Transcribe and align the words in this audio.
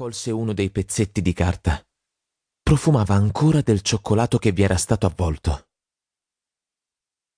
raccolse 0.00 0.30
uno 0.30 0.54
dei 0.54 0.70
pezzetti 0.70 1.20
di 1.20 1.34
carta. 1.34 1.86
Profumava 2.62 3.14
ancora 3.14 3.60
del 3.60 3.82
cioccolato 3.82 4.38
che 4.38 4.50
vi 4.50 4.62
era 4.62 4.78
stato 4.78 5.04
avvolto. 5.04 5.68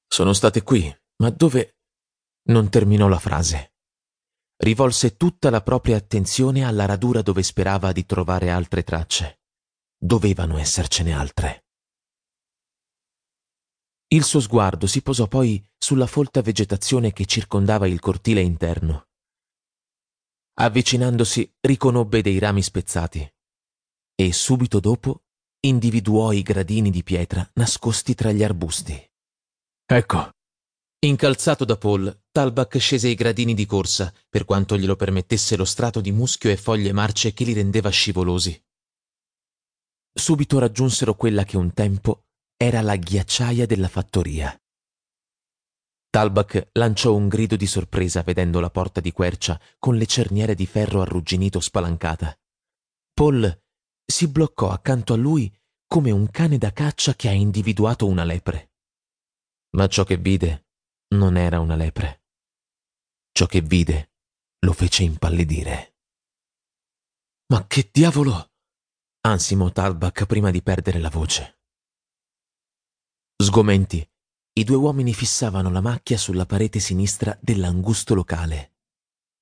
Sono 0.07 0.33
state 0.33 0.62
qui, 0.62 0.96
ma 1.17 1.30
dove... 1.30 1.78
Non 2.44 2.70
terminò 2.70 3.08
la 3.08 3.18
frase. 3.18 3.75
Rivolse 4.58 5.17
tutta 5.17 5.50
la 5.50 5.60
propria 5.60 5.96
attenzione 5.96 6.64
alla 6.64 6.86
radura 6.86 7.20
dove 7.20 7.42
sperava 7.42 7.90
di 7.90 8.06
trovare 8.06 8.50
altre 8.50 8.84
tracce. 8.84 9.40
Dovevano 9.96 10.56
essercene 10.56 11.12
altre. 11.12 11.64
Il 14.08 14.22
suo 14.22 14.38
sguardo 14.38 14.86
si 14.86 15.02
posò 15.02 15.26
poi 15.26 15.60
sulla 15.76 16.06
folta 16.06 16.42
vegetazione 16.42 17.12
che 17.12 17.26
circondava 17.26 17.88
il 17.88 17.98
cortile 17.98 18.40
interno. 18.40 19.08
Avvicinandosi 20.62 21.56
riconobbe 21.58 22.22
dei 22.22 22.38
rami 22.38 22.62
spezzati 22.62 23.28
e 24.14 24.32
subito 24.32 24.78
dopo 24.78 25.24
individuò 25.59 26.30
i 26.30 26.42
gradini 26.42 26.91
di 26.91 27.02
pietra 27.02 27.45
nascosti 27.54 28.14
tra 28.14 28.30
gli 28.30 28.45
arbusti. 28.45 28.95
Ecco. 29.84 30.30
Incalzato 31.01 31.64
da 31.64 31.77
Paul, 31.77 32.27
Talbach 32.30 32.78
scese 32.78 33.09
i 33.09 33.16
gradini 33.16 33.54
di 33.54 33.66
corsa, 33.66 34.14
per 34.28 34.45
quanto 34.45 34.78
glielo 34.78 34.95
permettesse 34.95 35.56
lo 35.56 35.64
strato 35.64 36.01
di 36.01 36.12
muschio 36.12 36.48
e 36.48 36.56
foglie 36.56 36.92
marce 36.92 37.32
che 37.32 37.42
li 37.42 37.54
rendeva 37.54 37.90
scivolosi. 37.90 38.65
Subito 40.15 40.60
raggiunsero 40.60 41.16
quella 41.16 41.42
che 41.42 41.56
un 41.56 41.73
tempo 41.73 42.26
era 42.56 42.82
la 42.82 42.95
ghiacciaia 42.95 43.66
della 43.66 43.88
fattoria. 43.88 44.56
Talbach 46.12 46.69
lanciò 46.73 47.15
un 47.15 47.27
grido 47.27 47.57
di 47.57 47.66
sorpresa 47.66 48.23
vedendo 48.23 48.61
la 48.61 48.69
porta 48.69 49.01
di 49.01 49.12
quercia 49.12 49.59
con 49.79 49.97
le 49.97 50.05
cerniere 50.05 50.55
di 50.55 50.66
ferro 50.66 51.01
arrugginito 51.01 51.59
spalancata. 51.59 52.38
Paul 53.15 53.62
si 54.05 54.29
bloccò 54.29 54.69
accanto 54.69 55.15
a 55.15 55.16
lui 55.16 55.51
come 55.87 56.11
un 56.11 56.29
cane 56.30 56.59
da 56.59 56.71
caccia 56.71 57.15
che 57.15 57.29
ha 57.29 57.32
individuato 57.32 58.07
una 58.07 58.24
lepre. 58.24 58.73
Ma 59.71 59.87
ciò 59.87 60.04
che 60.04 60.19
vide 60.19 60.66
non 61.15 61.38
era 61.38 61.60
una 61.60 61.77
lepre. 61.77 62.24
Ciò 63.32 63.47
che 63.47 63.63
vide 63.63 64.13
lo 64.67 64.75
fece 64.75 65.05
impallidire. 65.05 65.97
Ma 67.55 67.67
che 67.67 67.89
diavolo! 67.91 68.53
ansimò 69.23 69.71
Talbach 69.71 70.27
prima 70.27 70.51
di 70.51 70.63
perdere 70.63 70.99
la 70.99 71.09
voce. 71.09 71.61
Sgomenti, 73.35 74.07
i 74.55 74.64
due 74.64 74.77
uomini 74.77 75.14
fissavano 75.14 75.70
la 75.70 75.81
macchia 75.81 76.19
sulla 76.19 76.45
parete 76.45 76.78
sinistra 76.78 77.36
dell'angusto 77.41 78.14
locale. 78.14 78.75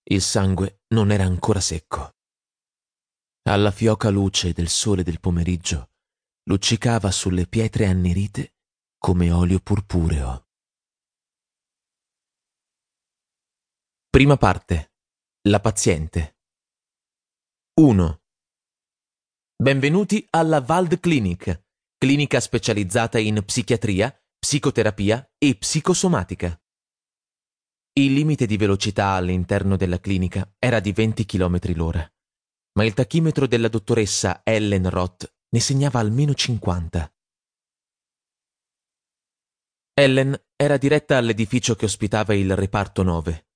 Il 0.05 0.22
sangue 0.22 0.83
non 0.89 1.11
era 1.11 1.25
ancora 1.25 1.61
secco. 1.61 2.14
Alla 3.42 3.72
fioca 3.72 4.08
luce 4.11 4.53
del 4.53 4.69
sole 4.69 5.03
del 5.03 5.19
pomeriggio 5.19 5.91
luccicava 6.44 7.11
sulle 7.11 7.47
pietre 7.47 7.86
annerite 7.86 8.55
come 8.98 9.31
olio 9.33 9.58
purpureo. 9.61 10.47
Prima 14.11 14.36
parte. 14.36 14.92
La 15.48 15.61
paziente. 15.61 16.36
1. 17.81 18.22
Benvenuti 19.56 20.27
alla 20.31 20.64
Wald 20.66 21.00
Clinic, 21.00 21.64
clinica 21.97 22.41
specializzata 22.41 23.19
in 23.19 23.42
psichiatria, 23.44 24.20
psicoterapia 24.41 25.33
e 25.37 25.55
psicosomatica. 25.55 26.59
Il 27.93 28.15
limite 28.15 28.47
di 28.47 28.57
velocità 28.57 29.11
all'interno 29.11 29.77
della 29.77 30.01
clinica 30.01 30.51
era 30.59 30.81
di 30.81 30.93
20 30.93 31.27
km 31.27 31.59
l'ora, 31.75 32.11
ma 32.79 32.85
il 32.85 32.95
tachimetro 32.95 33.47
della 33.47 33.69
dottoressa 33.69 34.41
Ellen 34.43 34.89
Roth 34.89 35.31
ne 35.51 35.61
segnava 35.61 36.01
almeno 36.01 36.33
50. 36.33 37.13
Ellen 39.93 40.43
era 40.57 40.79
diretta 40.79 41.19
all'edificio 41.19 41.75
che 41.75 41.84
ospitava 41.84 42.33
il 42.34 42.56
reparto 42.56 43.03
9. 43.03 43.47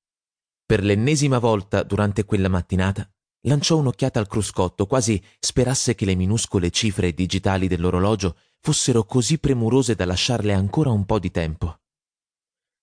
Per 0.67 0.84
l'ennesima 0.84 1.39
volta 1.39 1.83
durante 1.83 2.27
quella 2.27 2.50
mattinata 2.50 3.11
lanciò 3.47 3.77
un'occhiata 3.77 4.19
al 4.19 4.28
cruscotto, 4.28 4.87
quasi 4.87 5.22
sperasse 5.38 5.94
che 5.94 6.05
le 6.05 6.15
minuscole 6.15 6.71
cifre 6.71 7.12
digitali 7.12 7.69
dell'orologio 7.69 8.37
fossero 8.60 9.05
così 9.05 9.38
premurose 9.38 9.94
da 9.94 10.05
lasciarle 10.05 10.53
ancora 10.53 10.91
un 10.91 11.05
po' 11.05 11.19
di 11.19 11.31
tempo. 11.31 11.81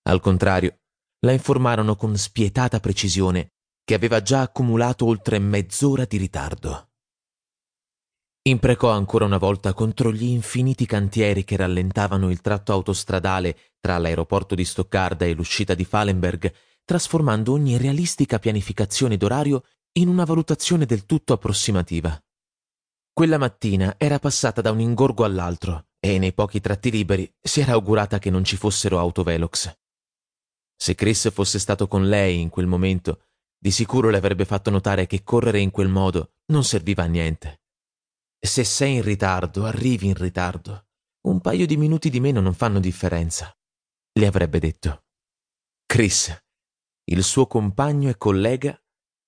Al 0.02 0.20
contrario, 0.20 0.78
la 1.20 1.32
informarono 1.32 1.96
con 1.96 2.16
spietata 2.16 2.80
precisione 2.80 3.52
che 3.84 3.94
aveva 3.94 4.22
già 4.22 4.42
accumulato 4.42 5.06
oltre 5.06 5.38
mezz'ora 5.38 6.04
di 6.04 6.16
ritardo. 6.16 6.88
Imprecò 8.44 8.90
ancora 8.90 9.24
una 9.24 9.38
volta 9.38 9.72
contro 9.72 10.12
gli 10.12 10.24
infiniti 10.24 10.84
cantieri 10.84 11.44
che 11.44 11.56
rallentavano 11.56 12.28
il 12.28 12.40
tratto 12.40 12.72
autostradale 12.72 13.56
tra 13.78 13.98
l'aeroporto 13.98 14.56
di 14.56 14.64
Stoccarda 14.64 15.24
e 15.24 15.32
l'uscita 15.32 15.74
di 15.74 15.84
Fallenberg, 15.84 16.52
trasformando 16.84 17.52
ogni 17.52 17.76
realistica 17.76 18.40
pianificazione 18.40 19.16
d'orario 19.16 19.62
in 19.94 20.08
una 20.08 20.24
valutazione 20.24 20.86
del 20.86 21.04
tutto 21.04 21.34
approssimativa. 21.34 22.18
Quella 23.12 23.36
mattina 23.36 23.94
era 23.98 24.18
passata 24.18 24.62
da 24.62 24.70
un 24.70 24.80
ingorgo 24.80 25.24
all'altro 25.24 25.88
e 26.00 26.18
nei 26.18 26.32
pochi 26.32 26.60
tratti 26.60 26.90
liberi 26.90 27.30
si 27.38 27.60
era 27.60 27.72
augurata 27.72 28.18
che 28.18 28.30
non 28.30 28.42
ci 28.42 28.56
fossero 28.56 28.98
autovelox. 28.98 29.78
Se 30.74 30.94
Chris 30.94 31.30
fosse 31.30 31.58
stato 31.58 31.88
con 31.88 32.08
lei 32.08 32.40
in 32.40 32.48
quel 32.48 32.66
momento, 32.66 33.26
di 33.58 33.70
sicuro 33.70 34.08
le 34.08 34.16
avrebbe 34.16 34.46
fatto 34.46 34.70
notare 34.70 35.06
che 35.06 35.22
correre 35.22 35.60
in 35.60 35.70
quel 35.70 35.88
modo 35.88 36.36
non 36.46 36.64
serviva 36.64 37.02
a 37.02 37.06
niente. 37.06 37.60
Se 38.40 38.64
sei 38.64 38.96
in 38.96 39.02
ritardo, 39.02 39.66
arrivi 39.66 40.06
in 40.06 40.14
ritardo. 40.14 40.86
Un 41.28 41.40
paio 41.40 41.66
di 41.66 41.76
minuti 41.76 42.08
di 42.08 42.18
meno 42.18 42.40
non 42.40 42.54
fanno 42.54 42.80
differenza, 42.80 43.54
le 44.18 44.26
avrebbe 44.26 44.58
detto. 44.58 45.04
Chris, 45.84 46.34
il 47.04 47.22
suo 47.22 47.46
compagno 47.46 48.08
e 48.08 48.16
collega, 48.16 48.81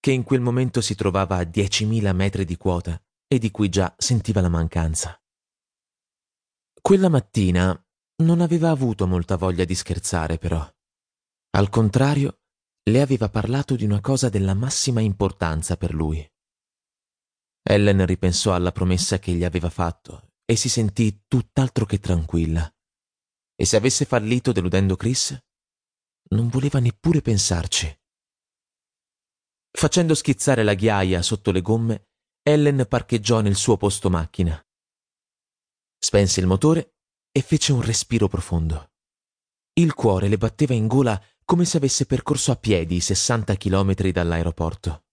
che 0.05 0.11
in 0.11 0.23
quel 0.23 0.43
momento 0.43 0.83
si 0.83 0.95
trovava 0.95 1.39
a 1.39 1.45
diecimila 1.45 2.13
metri 2.13 2.45
di 2.45 2.59
quota 2.59 3.03
e 3.27 3.39
di 3.39 3.51
cui 3.51 3.71
già 3.71 3.95
sentiva 3.97 4.43
la 4.43 4.51
mancanza. 4.51 5.19
Quella 6.79 7.09
mattina 7.09 7.75
non 8.17 8.43
aveva 8.43 8.69
avuto 8.69 9.07
molta 9.07 9.37
voglia 9.39 9.65
di 9.65 9.75
scherzare, 9.75 10.37
però. 10.37 10.63
Al 11.53 11.71
contrario, 11.71 12.41
le 12.83 13.01
aveva 13.01 13.31
parlato 13.31 13.77
di 13.77 13.87
una 13.87 14.03
cosa 14.03 14.29
della 14.29 14.53
massima 14.53 15.01
importanza 15.01 15.79
per 15.79 15.95
lui. 15.95 16.23
Ellen 17.63 18.05
ripensò 18.05 18.53
alla 18.53 18.73
promessa 18.73 19.19
che 19.19 19.33
gli 19.33 19.43
aveva 19.43 19.71
fatto 19.71 20.33
e 20.45 20.55
si 20.55 20.69
sentì 20.69 21.23
tutt'altro 21.27 21.87
che 21.87 21.99
tranquilla. 21.99 22.71
E 23.57 23.65
se 23.65 23.77
avesse 23.77 24.05
fallito 24.05 24.53
deludendo 24.53 24.97
Chris? 24.97 25.35
Non 26.33 26.49
voleva 26.49 26.79
neppure 26.79 27.23
pensarci. 27.23 28.03
Facendo 29.77 30.15
schizzare 30.15 30.63
la 30.63 30.75
ghiaia 30.75 31.21
sotto 31.21 31.51
le 31.51 31.61
gomme, 31.61 32.11
Ellen 32.45 32.87
parcheggiò 32.89 33.41
nel 33.41 33.57
suo 33.57 33.77
posto 33.77 34.09
macchina. 34.09 34.65
Spense 35.99 36.39
il 36.39 36.47
motore 36.47 36.95
e 37.33 37.43
fece 37.43 37.73
un 37.73 37.83
respiro 37.83 38.29
profondo. 38.29 38.93
Il 39.73 39.93
cuore 39.95 40.29
le 40.29 40.39
batteva 40.39 40.75
in 40.75 40.87
gola 40.87 41.21
come 41.45 41.65
se 41.65 41.79
avesse 41.79 42.07
percorso 42.07 42.53
a 42.53 42.57
piedi 42.57 42.97
i 42.97 43.01
60 43.01 43.57
chilometri 43.57 44.13
dall'aeroporto. 44.13 45.07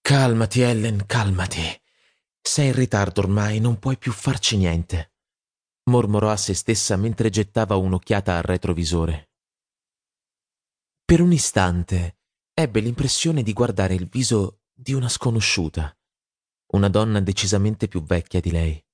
Calmati, 0.00 0.62
Ellen, 0.62 1.04
calmati. 1.04 1.60
Sei 2.40 2.68
in 2.68 2.74
ritardo 2.74 3.20
ormai, 3.20 3.60
non 3.60 3.78
puoi 3.78 3.98
più 3.98 4.12
farci 4.12 4.56
niente, 4.56 5.12
mormorò 5.90 6.30
a 6.30 6.36
se 6.38 6.54
stessa 6.54 6.96
mentre 6.96 7.28
gettava 7.28 7.76
un'occhiata 7.76 8.34
al 8.34 8.42
retrovisore. 8.42 9.30
Per 11.04 11.20
un 11.20 11.32
istante 11.32 12.16
ebbe 12.54 12.80
l'impressione 12.80 13.42
di 13.42 13.52
guardare 13.52 13.94
il 13.94 14.08
viso 14.08 14.60
di 14.72 14.92
una 14.92 15.08
sconosciuta, 15.08 15.96
una 16.72 16.88
donna 16.88 17.20
decisamente 17.20 17.88
più 17.88 18.02
vecchia 18.02 18.40
di 18.40 18.50
lei. 18.50 18.84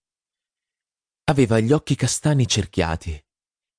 Aveva 1.25 1.59
gli 1.59 1.73
occhi 1.73 1.94
castani 1.94 2.47
cerchiati 2.47 3.12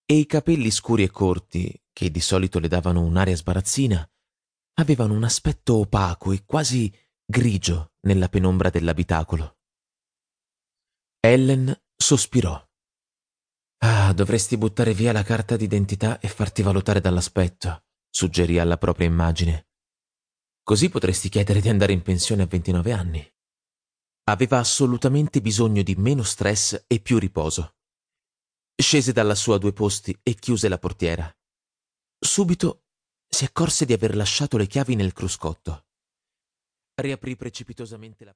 e 0.06 0.14
i 0.16 0.26
capelli 0.26 0.70
scuri 0.72 1.04
e 1.04 1.10
corti, 1.10 1.84
che 1.94 2.12
di 2.12 2.20
solito 2.20 2.60
le 2.60 2.68
davano 2.68 3.02
un'aria 3.02 3.36
sbarazzina, 3.36 4.10
avevano 4.76 5.14
un 5.14 5.24
aspetto 5.24 5.78
opaco 5.78 6.32
e 6.32 6.46
quasi 6.46 6.94
grigio 7.26 7.94
nella 8.02 8.28
penombra 8.28 8.70
dell'abitacolo. 8.70 9.58
Ellen 11.20 11.74
sospirò. 11.96 12.68
Ah, 13.82 14.14
dovresti 14.14 14.58
buttare 14.58 14.94
via 14.94 15.12
la 15.12 15.24
carta 15.24 15.56
d'identità 15.56 16.20
e 16.20 16.28
farti 16.28 16.62
valutare 16.62 17.02
dall'aspetto, 17.02 17.84
suggerì 18.10 18.60
alla 18.60 18.78
propria 18.78 19.08
immagine. 19.08 19.69
Così 20.70 20.90
potresti 20.90 21.30
chiedere 21.30 21.62
di 21.62 21.70
andare 21.70 21.94
in 21.94 22.04
pensione 22.04 22.44
a 22.44 22.46
29 22.46 22.92
anni. 22.92 23.34
Aveva 24.26 24.60
assolutamente 24.60 25.42
bisogno 25.42 25.82
di 25.82 25.96
meno 25.96 26.22
stress 26.22 26.84
e 26.86 27.00
più 27.00 27.18
riposo. 27.18 27.78
Scese 28.76 29.12
dalla 29.12 29.34
sua 29.34 29.58
due 29.58 29.74
posti 29.74 30.16
e 30.22 30.36
chiuse 30.36 30.70
la 30.70 30.78
portiera. 30.78 31.36
Subito 32.20 32.84
si 33.28 33.46
accorse 33.46 33.86
di 33.86 33.94
aver 33.94 34.16
lasciato 34.16 34.58
le 34.58 34.68
chiavi 34.68 34.94
nel 34.94 35.12
cruscotto 35.12 35.86
riaprì 37.02 37.36
precipitosamente 37.36 38.24
la 38.24 38.28